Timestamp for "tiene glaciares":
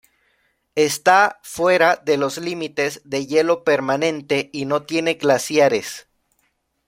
4.81-6.07